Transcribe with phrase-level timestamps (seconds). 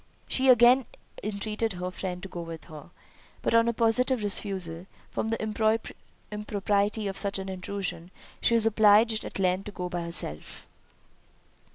[0.27, 0.87] She again
[1.23, 2.89] entreated her friend to go with her;
[3.43, 5.39] but on a positive refusal, from the
[6.31, 8.09] impropriety of such an intrusion,
[8.41, 10.65] she was obliged at length to go by herself.